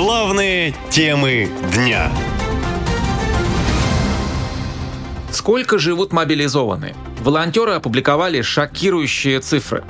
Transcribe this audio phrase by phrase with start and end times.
[0.00, 2.08] Главные темы дня.
[5.32, 6.94] Сколько живут мобилизованные?
[7.20, 9.82] Волонтеры опубликовали шокирующие цифры.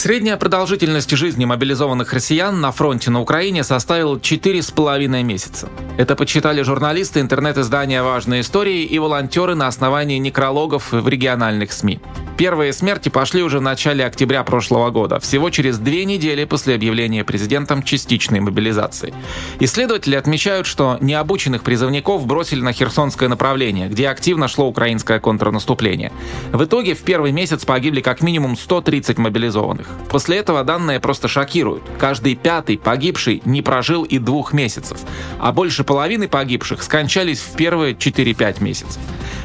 [0.00, 5.68] Средняя продолжительность жизни мобилизованных россиян на фронте на Украине составила 4,5 месяца.
[5.98, 12.00] Это подсчитали журналисты интернет-издания «Важные истории» и волонтеры на основании некрологов в региональных СМИ.
[12.38, 17.22] Первые смерти пошли уже в начале октября прошлого года, всего через две недели после объявления
[17.22, 19.12] президентом частичной мобилизации.
[19.58, 26.12] Исследователи отмечают, что необученных призывников бросили на Херсонское направление, где активно шло украинское контрнаступление.
[26.50, 29.89] В итоге в первый месяц погибли как минимум 130 мобилизованных.
[30.10, 31.84] После этого данные просто шокируют.
[31.98, 34.98] Каждый пятый погибший не прожил и двух месяцев,
[35.38, 39.00] а больше половины погибших скончались в первые 4-5 месяцев.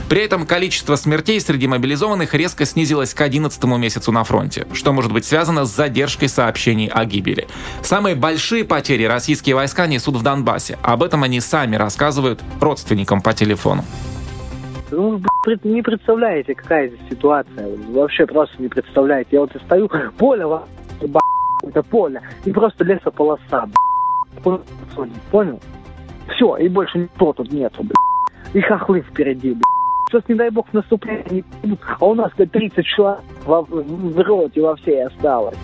[0.10, 5.12] При этом количество смертей среди мобилизованных резко снизилось к 11 месяцу на фронте, что может
[5.12, 7.48] быть связано с задержкой сообщений о гибели.
[7.82, 10.78] Самые большие потери российские войска несут в Донбассе.
[10.84, 13.84] Об этом они сами рассказывают родственникам по телефону.
[14.96, 15.20] Ну,
[15.64, 17.68] не представляете, какая здесь ситуация.
[17.90, 19.30] Вообще просто не представляете.
[19.34, 20.46] Я вот стою, поле,
[21.64, 23.70] это поле, и просто лесополоса,
[25.32, 25.60] понял?
[26.34, 27.84] Все, и больше никто тут нету,
[28.54, 29.64] И хохлы впереди, блядь.
[30.08, 34.62] Сейчас, не дай бог, наступление не а у нас, говорит, 30 человек в, в роте
[34.62, 35.58] во всей осталось.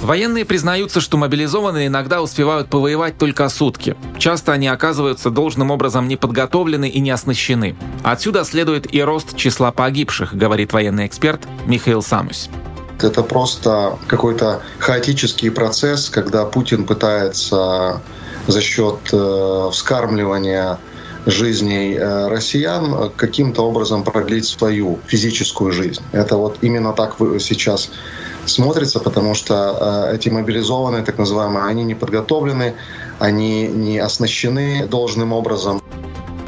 [0.00, 3.96] Военные признаются, что мобилизованные иногда успевают повоевать только сутки.
[4.18, 7.76] Часто они оказываются должным образом не подготовлены и не оснащены.
[8.02, 12.48] Отсюда следует и рост числа погибших, говорит военный эксперт Михаил Самусь.
[13.02, 18.00] Это просто какой-то хаотический процесс, когда Путин пытается
[18.46, 20.78] за счет э, вскармливания
[21.26, 26.02] жизней э, россиян каким-то образом продлить свою физическую жизнь.
[26.12, 27.90] Это вот именно так сейчас
[28.46, 32.74] смотрится, потому что э, эти мобилизованные, так называемые, они не подготовлены,
[33.18, 35.82] они не оснащены должным образом.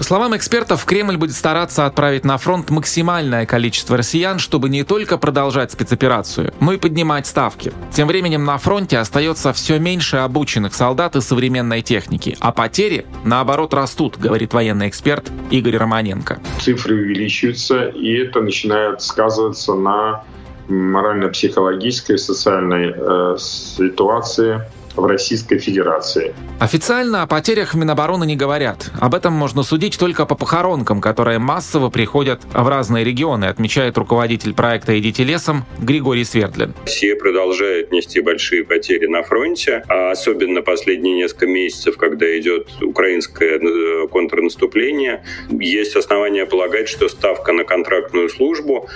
[0.02, 5.16] По словам экспертов, Кремль будет стараться отправить на фронт максимальное количество россиян, чтобы не только
[5.16, 7.72] продолжать спецоперацию, но и поднимать ставки.
[7.92, 13.74] Тем временем на фронте остается все меньше обученных солдат и современной техники, а потери, наоборот,
[13.74, 16.40] растут, говорит военный эксперт Игорь Романенко.
[16.58, 20.24] Цифры увеличиваются, и это начинает сказываться на
[20.66, 24.62] морально-психологической, социальной э, ситуации
[24.96, 26.34] в Российской Федерации.
[26.58, 28.90] Официально о потерях в Минобороны не говорят.
[29.00, 34.54] Об этом можно судить только по похоронкам, которые массово приходят в разные регионы, отмечает руководитель
[34.54, 36.74] проекта «Идите лесом» Григорий Свердлин.
[36.84, 43.58] Россия продолжает нести большие потери на фронте, а особенно последние несколько месяцев, когда идет украинское
[43.58, 45.24] э, контрнаступление.
[45.50, 48.88] Есть основания полагать, что ставка на контрактную службу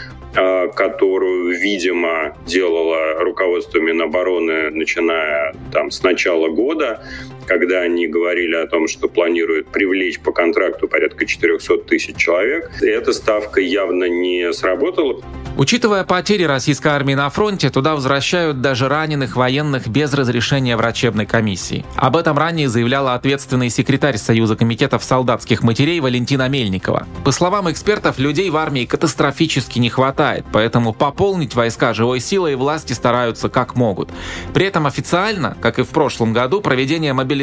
[0.74, 7.00] которую, видимо, делало руководство Минобороны, начиная там с начала года,
[7.46, 12.70] когда они говорили о том, что планируют привлечь по контракту порядка 400 тысяч человек.
[12.80, 15.22] Эта ставка явно не сработала.
[15.56, 21.84] Учитывая потери российской армии на фронте, туда возвращают даже раненых военных без разрешения врачебной комиссии.
[21.96, 27.06] Об этом ранее заявляла ответственный секретарь Союза комитетов солдатских матерей Валентина Мельникова.
[27.24, 32.92] По словам экспертов, людей в армии катастрофически не хватает, поэтому пополнить войска живой силой власти
[32.92, 34.10] стараются как могут.
[34.52, 37.35] При этом официально, как и в прошлом году, проведение мобилизации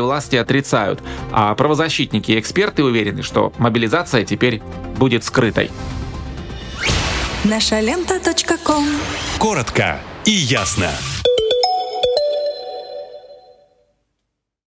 [0.00, 1.02] власти отрицают,
[1.32, 4.62] а правозащитники и эксперты уверены, что мобилизация теперь
[4.96, 5.70] будет скрытой.
[7.44, 8.18] Наша лента.
[9.38, 10.90] Коротко и ясно.